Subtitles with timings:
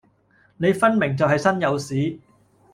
[0.57, 2.19] 你分明就係身有屎